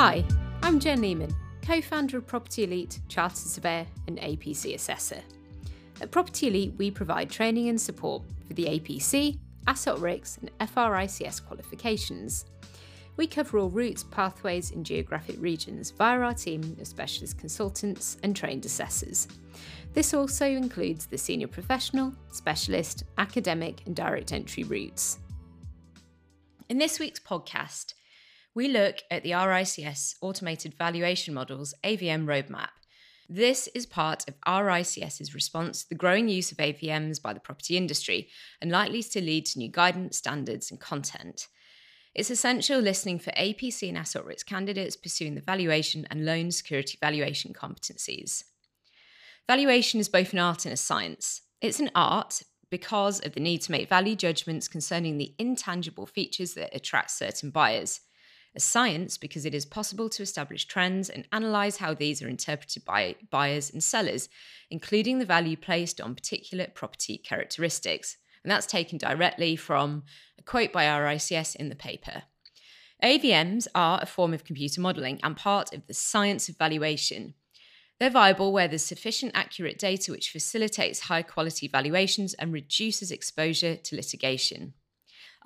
Hi, 0.00 0.24
I'm 0.62 0.78
Jen 0.78 1.00
Lemen, 1.00 1.34
co 1.60 1.80
founder 1.80 2.18
of 2.18 2.26
Property 2.28 2.62
Elite, 2.62 3.00
Chartered 3.08 3.36
Surveyor, 3.36 3.84
and 4.06 4.16
APC 4.18 4.76
Assessor. 4.76 5.20
At 6.00 6.12
Property 6.12 6.46
Elite, 6.46 6.74
we 6.78 6.92
provide 6.92 7.28
training 7.28 7.68
and 7.68 7.80
support 7.80 8.22
for 8.46 8.54
the 8.54 8.66
APC, 8.66 9.40
AssocRICS, 9.66 10.38
and 10.38 10.52
FRICS 10.60 11.44
qualifications. 11.44 12.44
We 13.16 13.26
cover 13.26 13.58
all 13.58 13.70
routes, 13.70 14.04
pathways, 14.04 14.70
and 14.70 14.86
geographic 14.86 15.34
regions 15.40 15.90
via 15.90 16.20
our 16.20 16.32
team 16.32 16.76
of 16.80 16.86
specialist 16.86 17.36
consultants 17.36 18.18
and 18.22 18.36
trained 18.36 18.66
assessors. 18.66 19.26
This 19.94 20.14
also 20.14 20.46
includes 20.46 21.06
the 21.06 21.18
senior 21.18 21.48
professional, 21.48 22.14
specialist, 22.30 23.02
academic, 23.18 23.84
and 23.86 23.96
direct 23.96 24.32
entry 24.32 24.62
routes. 24.62 25.18
In 26.68 26.78
this 26.78 27.00
week's 27.00 27.18
podcast, 27.18 27.94
we 28.58 28.66
look 28.66 28.96
at 29.08 29.22
the 29.22 29.30
RICS 29.30 30.16
Automated 30.20 30.74
Valuation 30.74 31.32
Models 31.32 31.74
AVM 31.84 32.24
roadmap. 32.24 32.70
This 33.28 33.68
is 33.72 33.86
part 33.86 34.24
of 34.26 34.34
RICS's 34.40 35.32
response 35.32 35.82
to 35.82 35.88
the 35.88 35.94
growing 35.94 36.28
use 36.28 36.50
of 36.50 36.58
AVMs 36.58 37.22
by 37.22 37.32
the 37.32 37.38
property 37.38 37.76
industry 37.76 38.30
and 38.60 38.72
likely 38.72 39.00
to 39.04 39.20
lead 39.20 39.46
to 39.46 39.60
new 39.60 39.70
guidance, 39.70 40.16
standards, 40.16 40.72
and 40.72 40.80
content. 40.80 41.46
It's 42.16 42.32
essential 42.32 42.80
listening 42.80 43.20
for 43.20 43.30
APC 43.30 43.90
and 43.90 43.96
AssocRICS 43.96 44.44
candidates 44.44 44.96
pursuing 44.96 45.36
the 45.36 45.40
valuation 45.40 46.04
and 46.10 46.24
loan 46.24 46.50
security 46.50 46.98
valuation 47.00 47.52
competencies. 47.52 48.42
Valuation 49.46 50.00
is 50.00 50.08
both 50.08 50.32
an 50.32 50.40
art 50.40 50.64
and 50.64 50.74
a 50.74 50.76
science. 50.76 51.42
It's 51.60 51.78
an 51.78 51.92
art 51.94 52.42
because 52.70 53.20
of 53.20 53.34
the 53.34 53.40
need 53.40 53.62
to 53.62 53.70
make 53.70 53.88
value 53.88 54.16
judgments 54.16 54.66
concerning 54.66 55.16
the 55.16 55.32
intangible 55.38 56.06
features 56.06 56.54
that 56.54 56.74
attract 56.74 57.12
certain 57.12 57.50
buyers. 57.50 58.00
Science 58.60 59.18
because 59.18 59.44
it 59.44 59.54
is 59.54 59.66
possible 59.66 60.08
to 60.10 60.22
establish 60.22 60.66
trends 60.66 61.08
and 61.08 61.26
analyse 61.32 61.76
how 61.76 61.94
these 61.94 62.22
are 62.22 62.28
interpreted 62.28 62.84
by 62.84 63.16
buyers 63.30 63.70
and 63.70 63.82
sellers, 63.82 64.28
including 64.70 65.18
the 65.18 65.26
value 65.26 65.56
placed 65.56 66.00
on 66.00 66.14
particular 66.14 66.66
property 66.74 67.18
characteristics. 67.18 68.16
And 68.42 68.50
that's 68.50 68.66
taken 68.66 68.98
directly 68.98 69.56
from 69.56 70.04
a 70.38 70.42
quote 70.42 70.72
by 70.72 70.84
RICS 70.84 71.56
in 71.56 71.68
the 71.68 71.74
paper. 71.74 72.22
AVMs 73.02 73.68
are 73.74 74.00
a 74.02 74.06
form 74.06 74.34
of 74.34 74.44
computer 74.44 74.80
modelling 74.80 75.20
and 75.22 75.36
part 75.36 75.72
of 75.72 75.86
the 75.86 75.94
science 75.94 76.48
of 76.48 76.56
valuation. 76.56 77.34
They're 78.00 78.10
viable 78.10 78.52
where 78.52 78.68
there's 78.68 78.84
sufficient 78.84 79.32
accurate 79.34 79.78
data 79.78 80.12
which 80.12 80.30
facilitates 80.30 81.00
high 81.00 81.22
quality 81.22 81.68
valuations 81.68 82.34
and 82.34 82.52
reduces 82.52 83.10
exposure 83.10 83.76
to 83.76 83.96
litigation. 83.96 84.74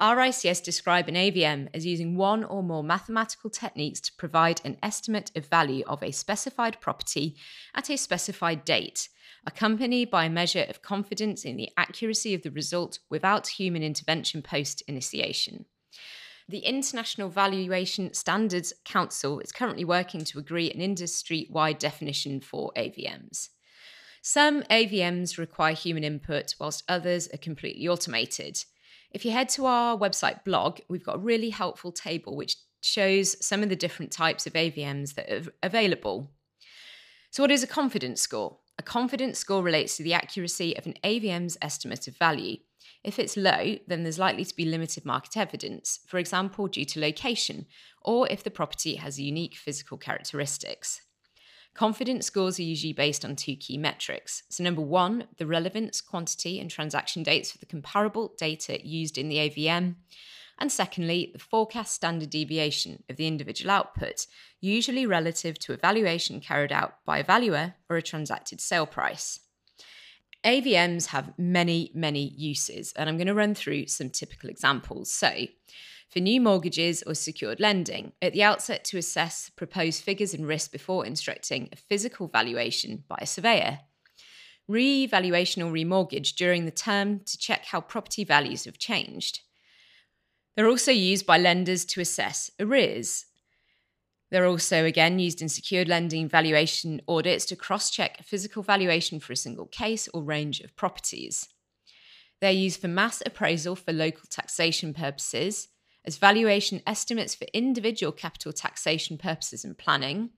RICS 0.00 0.62
describe 0.62 1.08
an 1.08 1.14
AVM 1.14 1.68
as 1.74 1.84
using 1.84 2.16
one 2.16 2.44
or 2.44 2.62
more 2.62 2.82
mathematical 2.82 3.50
techniques 3.50 4.00
to 4.00 4.14
provide 4.16 4.60
an 4.64 4.78
estimate 4.82 5.30
of 5.36 5.46
value 5.46 5.84
of 5.86 6.02
a 6.02 6.12
specified 6.12 6.80
property 6.80 7.36
at 7.74 7.90
a 7.90 7.96
specified 7.96 8.64
date, 8.64 9.08
accompanied 9.46 10.10
by 10.10 10.24
a 10.24 10.30
measure 10.30 10.64
of 10.68 10.82
confidence 10.82 11.44
in 11.44 11.56
the 11.56 11.70
accuracy 11.76 12.34
of 12.34 12.42
the 12.42 12.50
result 12.50 13.00
without 13.10 13.46
human 13.48 13.82
intervention 13.82 14.40
post 14.40 14.82
initiation. 14.88 15.66
The 16.48 16.60
International 16.60 17.28
Valuation 17.28 18.12
Standards 18.14 18.72
Council 18.84 19.40
is 19.40 19.52
currently 19.52 19.84
working 19.84 20.24
to 20.24 20.38
agree 20.38 20.70
an 20.70 20.80
industry 20.80 21.46
wide 21.50 21.78
definition 21.78 22.40
for 22.40 22.72
AVMs. 22.76 23.50
Some 24.22 24.62
AVMs 24.64 25.38
require 25.38 25.74
human 25.74 26.04
input, 26.04 26.54
whilst 26.58 26.84
others 26.88 27.28
are 27.32 27.38
completely 27.38 27.88
automated. 27.88 28.64
If 29.12 29.26
you 29.26 29.30
head 29.30 29.50
to 29.50 29.66
our 29.66 29.96
website 29.98 30.42
blog, 30.42 30.80
we've 30.88 31.04
got 31.04 31.16
a 31.16 31.20
really 31.20 31.50
helpful 31.50 31.92
table 31.92 32.34
which 32.34 32.56
shows 32.80 33.36
some 33.44 33.62
of 33.62 33.68
the 33.68 33.76
different 33.76 34.10
types 34.10 34.46
of 34.46 34.54
AVMs 34.54 35.14
that 35.14 35.30
are 35.30 35.52
available. 35.62 36.30
So, 37.30 37.42
what 37.42 37.50
is 37.50 37.62
a 37.62 37.66
confidence 37.66 38.22
score? 38.22 38.58
A 38.78 38.82
confidence 38.82 39.38
score 39.38 39.62
relates 39.62 39.96
to 39.96 40.02
the 40.02 40.14
accuracy 40.14 40.76
of 40.76 40.86
an 40.86 40.94
AVM's 41.04 41.58
estimate 41.60 42.08
of 42.08 42.16
value. 42.16 42.56
If 43.04 43.18
it's 43.18 43.36
low, 43.36 43.76
then 43.86 44.02
there's 44.02 44.18
likely 44.18 44.46
to 44.46 44.56
be 44.56 44.64
limited 44.64 45.04
market 45.04 45.36
evidence, 45.36 46.00
for 46.06 46.18
example, 46.18 46.66
due 46.66 46.86
to 46.86 47.00
location, 47.00 47.66
or 48.00 48.26
if 48.30 48.42
the 48.42 48.50
property 48.50 48.96
has 48.96 49.20
unique 49.20 49.56
physical 49.56 49.98
characteristics. 49.98 51.02
Confidence 51.74 52.26
scores 52.26 52.58
are 52.58 52.64
usually 52.64 52.92
based 52.92 53.24
on 53.24 53.34
two 53.34 53.56
key 53.56 53.78
metrics. 53.78 54.42
So, 54.50 54.62
number 54.62 54.82
one, 54.82 55.28
the 55.38 55.46
relevance, 55.46 56.00
quantity, 56.02 56.60
and 56.60 56.70
transaction 56.70 57.22
dates 57.22 57.50
for 57.50 57.58
the 57.58 57.66
comparable 57.66 58.34
data 58.36 58.86
used 58.86 59.16
in 59.16 59.28
the 59.28 59.36
AVM. 59.36 59.96
And 60.58 60.70
secondly, 60.70 61.30
the 61.32 61.38
forecast 61.38 61.94
standard 61.94 62.28
deviation 62.28 63.02
of 63.08 63.16
the 63.16 63.26
individual 63.26 63.70
output, 63.70 64.26
usually 64.60 65.06
relative 65.06 65.58
to 65.60 65.72
a 65.72 65.78
valuation 65.78 66.40
carried 66.40 66.72
out 66.72 66.96
by 67.06 67.18
a 67.18 67.24
valuer 67.24 67.74
or 67.88 67.96
a 67.96 68.02
transacted 68.02 68.60
sale 68.60 68.86
price. 68.86 69.40
AVMs 70.44 71.06
have 71.06 71.32
many, 71.38 71.90
many 71.94 72.28
uses, 72.36 72.92
and 72.96 73.08
I'm 73.08 73.16
going 73.16 73.28
to 73.28 73.34
run 73.34 73.54
through 73.54 73.86
some 73.86 74.10
typical 74.10 74.50
examples. 74.50 75.12
So, 75.12 75.32
for 76.12 76.20
new 76.20 76.42
mortgages 76.42 77.02
or 77.06 77.14
secured 77.14 77.58
lending, 77.58 78.12
at 78.20 78.34
the 78.34 78.42
outset 78.42 78.84
to 78.84 78.98
assess 78.98 79.50
proposed 79.56 80.02
figures 80.02 80.34
and 80.34 80.46
risk 80.46 80.70
before 80.70 81.06
instructing 81.06 81.70
a 81.72 81.76
physical 81.76 82.28
valuation 82.28 83.02
by 83.08 83.16
a 83.22 83.26
surveyor. 83.26 83.80
Re-valuation 84.68 85.62
or 85.62 85.72
remortgage 85.72 86.34
during 86.34 86.66
the 86.66 86.70
term 86.70 87.20
to 87.20 87.38
check 87.38 87.64
how 87.64 87.80
property 87.80 88.24
values 88.24 88.66
have 88.66 88.78
changed. 88.78 89.40
They're 90.54 90.68
also 90.68 90.92
used 90.92 91.24
by 91.24 91.38
lenders 91.38 91.86
to 91.86 92.02
assess 92.02 92.50
arrears. 92.60 93.24
They're 94.30 94.46
also, 94.46 94.84
again, 94.84 95.18
used 95.18 95.40
in 95.40 95.48
secured 95.48 95.88
lending 95.88 96.28
valuation 96.28 97.00
audits 97.08 97.46
to 97.46 97.56
cross 97.56 97.90
check 97.90 98.20
a 98.20 98.22
physical 98.22 98.62
valuation 98.62 99.18
for 99.18 99.32
a 99.32 99.36
single 99.36 99.66
case 99.66 100.10
or 100.12 100.22
range 100.22 100.60
of 100.60 100.76
properties. 100.76 101.48
They're 102.42 102.50
used 102.50 102.82
for 102.82 102.88
mass 102.88 103.22
appraisal 103.24 103.76
for 103.76 103.92
local 103.92 104.24
taxation 104.28 104.92
purposes, 104.92 105.68
as 106.04 106.16
valuation 106.16 106.82
estimates 106.86 107.34
for 107.34 107.46
individual 107.52 108.12
capital 108.12 108.52
taxation 108.52 109.18
purposes 109.18 109.64
and 109.64 109.78
planning. 109.78 110.30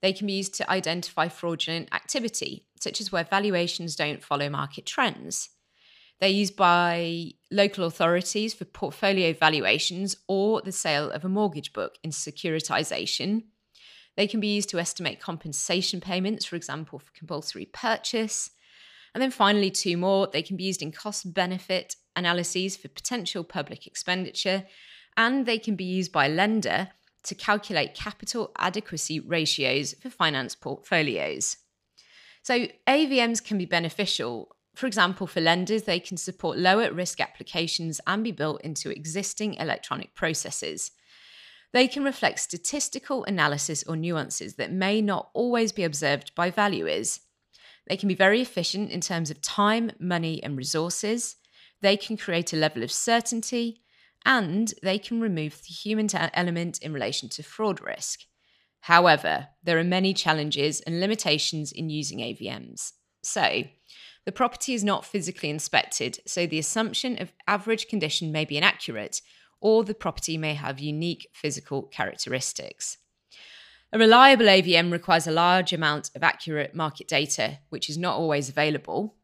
They 0.00 0.12
can 0.12 0.26
be 0.26 0.32
used 0.34 0.54
to 0.54 0.70
identify 0.70 1.28
fraudulent 1.28 1.94
activity, 1.94 2.66
such 2.80 3.00
as 3.00 3.12
where 3.12 3.24
valuations 3.24 3.94
don't 3.94 4.24
follow 4.24 4.48
market 4.48 4.86
trends. 4.86 5.50
They're 6.20 6.30
used 6.30 6.56
by 6.56 7.32
local 7.50 7.84
authorities 7.84 8.54
for 8.54 8.64
portfolio 8.64 9.32
valuations 9.32 10.16
or 10.28 10.62
the 10.62 10.72
sale 10.72 11.10
of 11.10 11.24
a 11.24 11.28
mortgage 11.28 11.72
book 11.72 11.96
in 12.04 12.10
securitization. 12.10 13.44
They 14.16 14.26
can 14.26 14.40
be 14.40 14.54
used 14.54 14.68
to 14.70 14.78
estimate 14.78 15.20
compensation 15.20 16.00
payments, 16.00 16.44
for 16.44 16.56
example, 16.56 16.98
for 16.98 17.10
compulsory 17.12 17.66
purchase. 17.66 18.50
And 19.14 19.22
then 19.22 19.30
finally, 19.30 19.70
two 19.70 19.96
more, 19.96 20.26
they 20.26 20.42
can 20.42 20.56
be 20.56 20.64
used 20.64 20.82
in 20.82 20.92
cost 20.92 21.34
benefit 21.34 21.96
analyses 22.14 22.76
for 22.76 22.88
potential 22.88 23.42
public 23.42 23.86
expenditure, 23.86 24.64
and 25.16 25.46
they 25.46 25.58
can 25.58 25.76
be 25.76 25.84
used 25.84 26.12
by 26.12 26.28
lender 26.28 26.88
to 27.24 27.34
calculate 27.34 27.94
capital 27.94 28.50
adequacy 28.58 29.20
ratios 29.20 29.94
for 29.94 30.10
finance 30.10 30.54
portfolios. 30.54 31.56
So, 32.42 32.66
AVMs 32.88 33.44
can 33.44 33.58
be 33.58 33.66
beneficial 33.66 34.56
for 34.74 34.86
example, 34.86 35.26
for 35.26 35.40
lenders, 35.40 35.82
they 35.82 36.00
can 36.00 36.16
support 36.16 36.58
lower 36.58 36.90
risk 36.92 37.20
applications 37.20 38.00
and 38.06 38.24
be 38.24 38.32
built 38.32 38.62
into 38.62 38.90
existing 38.90 39.54
electronic 39.54 40.14
processes. 40.14 40.92
They 41.72 41.88
can 41.88 42.04
reflect 42.04 42.40
statistical 42.40 43.24
analysis 43.24 43.82
or 43.86 43.96
nuances 43.96 44.54
that 44.56 44.72
may 44.72 45.00
not 45.00 45.30
always 45.34 45.72
be 45.72 45.84
observed 45.84 46.34
by 46.34 46.50
valuers. 46.50 47.20
They 47.86 47.96
can 47.96 48.08
be 48.08 48.14
very 48.14 48.40
efficient 48.40 48.90
in 48.90 49.00
terms 49.00 49.30
of 49.30 49.42
time, 49.42 49.92
money, 49.98 50.42
and 50.42 50.56
resources. 50.56 51.36
They 51.80 51.96
can 51.96 52.16
create 52.16 52.52
a 52.52 52.56
level 52.56 52.82
of 52.82 52.92
certainty, 52.92 53.82
and 54.24 54.72
they 54.82 54.98
can 54.98 55.20
remove 55.20 55.62
the 55.62 55.72
human 55.72 56.08
element 56.34 56.78
in 56.82 56.92
relation 56.92 57.28
to 57.30 57.42
fraud 57.42 57.80
risk. 57.80 58.20
However, 58.80 59.48
there 59.62 59.78
are 59.78 59.84
many 59.84 60.12
challenges 60.12 60.80
and 60.80 61.00
limitations 61.00 61.72
in 61.72 61.88
using 61.88 62.18
AVMs. 62.18 62.92
So, 63.22 63.64
the 64.24 64.32
property 64.32 64.74
is 64.74 64.84
not 64.84 65.04
physically 65.04 65.50
inspected, 65.50 66.20
so 66.26 66.46
the 66.46 66.58
assumption 66.58 67.20
of 67.20 67.32
average 67.46 67.88
condition 67.88 68.30
may 68.30 68.44
be 68.44 68.56
inaccurate, 68.56 69.20
or 69.60 69.84
the 69.84 69.94
property 69.94 70.36
may 70.36 70.54
have 70.54 70.80
unique 70.80 71.28
physical 71.32 71.82
characteristics. 71.82 72.98
A 73.92 73.98
reliable 73.98 74.46
AVM 74.46 74.90
requires 74.90 75.26
a 75.26 75.32
large 75.32 75.72
amount 75.72 76.10
of 76.14 76.22
accurate 76.22 76.74
market 76.74 77.08
data, 77.08 77.58
which 77.68 77.90
is 77.90 77.98
not 77.98 78.16
always 78.16 78.48
available. 78.48 79.16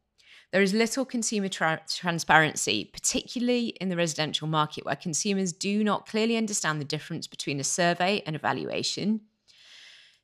There 0.51 0.63
is 0.63 0.73
little 0.73 1.05
consumer 1.05 1.49
tra- 1.49 1.83
transparency, 1.89 2.91
particularly 2.93 3.69
in 3.81 3.89
the 3.89 3.97
residential 3.97 4.49
market, 4.49 4.85
where 4.85 4.97
consumers 4.97 5.53
do 5.53 5.85
not 5.85 6.07
clearly 6.07 6.37
understand 6.37 6.81
the 6.81 6.87
difference 6.87 7.27
between 7.27 7.61
a 7.61 7.65
survey 7.65 8.23
and 8.25 8.35
evaluation. 8.35 9.21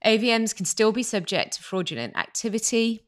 AVMs 0.04 0.54
can 0.54 0.66
still 0.66 0.92
be 0.92 1.02
subject 1.02 1.54
to 1.54 1.62
fraudulent 1.62 2.16
activity, 2.16 3.04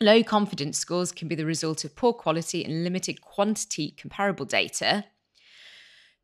Low 0.00 0.24
confidence 0.24 0.78
scores 0.78 1.12
can 1.12 1.28
be 1.28 1.36
the 1.36 1.46
result 1.46 1.84
of 1.84 1.94
poor 1.94 2.12
quality 2.12 2.64
and 2.64 2.82
limited 2.82 3.20
quantity 3.20 3.92
comparable 3.92 4.44
data. 4.44 5.04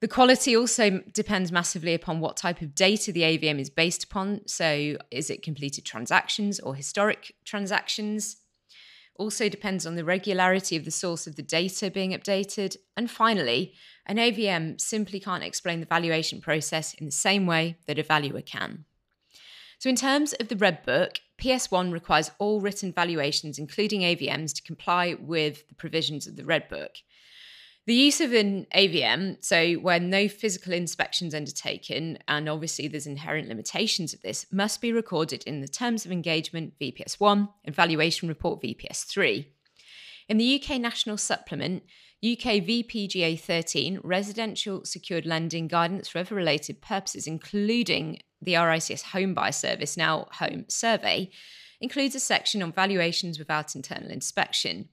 The 0.01 0.09
quality 0.09 0.57
also 0.57 1.03
depends 1.13 1.53
massively 1.53 1.95
upon 1.95 2.21
what 2.21 2.37
type 2.37 2.63
of 2.63 2.75
data 2.75 3.13
the 3.13 3.23
AVM 3.23 3.61
is 3.61 3.71
based 3.71 4.03
upon. 4.03 4.41
So, 4.47 4.97
is 5.11 5.31
it 5.31 5.43
completed 5.43 5.85
transactions 5.85 6.59
or 6.59 6.75
historic 6.75 7.35
transactions? 7.45 8.39
Also 9.17 9.49
depends 9.49 9.87
on 9.87 9.97
the 9.97 10.05
regularity 10.05 10.77
of 10.77 10.85
the 10.85 10.91
source 10.91 11.27
of 11.27 11.37
the 11.37 11.43
data 11.43 11.91
being 11.91 12.13
updated. 12.13 12.77
And 12.97 13.11
finally, 13.11 13.75
an 14.07 14.17
AVM 14.17 14.81
simply 14.81 15.21
can't 15.21 15.45
explain 15.45 15.81
the 15.81 15.87
valuation 15.87 16.41
process 16.41 16.95
in 16.95 17.07
the 17.07 17.13
same 17.13 17.47
way 17.47 17.77
that 17.87 17.99
a 17.99 18.03
valuer 18.03 18.41
can. 18.41 18.87
So, 19.79 19.89
in 19.89 19.97
terms 19.97 20.33
of 20.35 20.49
the 20.49 20.57
Red 20.57 20.83
Book, 20.85 21.21
PS1 21.41 21.93
requires 21.93 22.31
all 22.39 22.61
written 22.61 22.93
valuations, 22.93 23.59
including 23.59 24.03
AVMs, 24.03 24.55
to 24.55 24.63
comply 24.63 25.15
with 25.19 25.67
the 25.69 25.75
provisions 25.75 26.27
of 26.27 26.37
the 26.37 26.45
Red 26.45 26.69
Book. 26.69 26.97
The 27.87 27.95
use 27.95 28.21
of 28.21 28.33
an 28.35 28.67
AVM, 28.77 29.43
so 29.43 29.75
where 29.75 29.99
no 29.99 30.29
physical 30.29 30.73
inspection 30.73 31.29
is 31.29 31.35
undertaken, 31.35 32.19
and 32.29 32.49
obviously 32.49 32.89
there's 32.89 33.07
inherent 33.07 33.49
limitations 33.49 34.13
of 34.13 34.21
this, 34.21 34.47
must 34.53 34.83
be 34.83 34.93
recorded 34.93 35.43
in 35.45 35.61
the 35.61 35.69
Terms 35.69 36.05
of 36.05 36.13
Engagement 36.13 36.75
VPS 36.79 37.19
1 37.19 37.49
and 37.65 37.75
Valuation 37.75 38.29
Report 38.29 38.61
VPS 38.61 39.07
3. 39.07 39.49
In 40.29 40.37
the 40.37 40.63
UK 40.63 40.79
National 40.79 41.17
Supplement, 41.17 41.83
UK 42.23 42.63
VPGA 42.63 43.41
13, 43.41 44.01
Residential 44.05 44.85
Secured 44.85 45.25
Lending 45.25 45.67
Guidance 45.67 46.07
for 46.07 46.19
other 46.19 46.35
related 46.35 46.83
purposes, 46.83 47.27
including 47.27 48.21
the 48.43 48.55
RICS 48.55 49.03
Home 49.13 49.33
Buyer 49.33 49.53
Service, 49.53 49.97
now 49.97 50.29
Home 50.33 50.67
Survey, 50.69 51.31
includes 51.81 52.15
a 52.15 52.21
section 52.21 52.63
on 52.63 52.73
valuations 52.73 53.39
without 53.39 53.75
internal 53.75 54.11
inspection. 54.11 54.91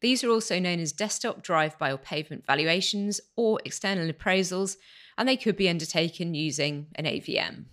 These 0.00 0.22
are 0.24 0.30
also 0.30 0.58
known 0.58 0.80
as 0.80 0.92
desktop 0.92 1.42
drive-by 1.42 1.92
or 1.92 1.98
pavement 1.98 2.44
valuations 2.46 3.20
or 3.36 3.60
external 3.64 4.10
appraisals, 4.12 4.76
and 5.16 5.28
they 5.28 5.36
could 5.36 5.56
be 5.56 5.68
undertaken 5.68 6.34
using 6.34 6.86
an 6.96 7.06
AVM. 7.06 7.64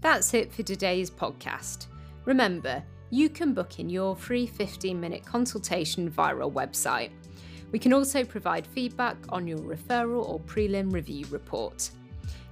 That's 0.00 0.32
it 0.32 0.50
for 0.52 0.62
today's 0.62 1.10
podcast. 1.10 1.86
Remember, 2.24 2.82
you 3.10 3.28
can 3.28 3.52
book 3.52 3.78
in 3.78 3.90
your 3.90 4.16
free 4.16 4.46
15 4.46 4.98
minute 4.98 5.24
consultation 5.26 6.08
via 6.08 6.34
our 6.34 6.50
website. 6.50 7.10
We 7.70 7.78
can 7.78 7.92
also 7.92 8.24
provide 8.24 8.66
feedback 8.66 9.16
on 9.28 9.46
your 9.46 9.58
referral 9.58 10.26
or 10.26 10.40
prelim 10.40 10.92
review 10.92 11.26
report. 11.30 11.90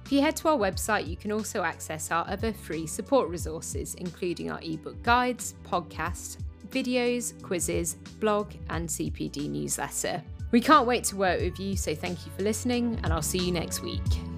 If 0.05 0.11
you 0.11 0.21
head 0.21 0.35
to 0.37 0.49
our 0.49 0.57
website, 0.57 1.07
you 1.07 1.15
can 1.15 1.31
also 1.31 1.63
access 1.63 2.11
our 2.11 2.27
other 2.27 2.53
free 2.53 2.87
support 2.87 3.29
resources, 3.29 3.95
including 3.95 4.51
our 4.51 4.59
ebook 4.61 5.01
guides, 5.03 5.55
podcast, 5.63 6.37
videos, 6.71 7.41
quizzes, 7.41 7.95
blog, 8.19 8.53
and 8.69 8.87
CPD 8.87 9.49
newsletter. 9.49 10.21
We 10.51 10.61
can't 10.61 10.87
wait 10.87 11.03
to 11.05 11.15
work 11.15 11.41
with 11.41 11.59
you, 11.59 11.75
so 11.75 11.93
thank 11.93 12.25
you 12.25 12.31
for 12.35 12.43
listening, 12.43 12.99
and 13.03 13.13
I'll 13.13 13.21
see 13.21 13.39
you 13.39 13.51
next 13.51 13.81
week. 13.81 14.28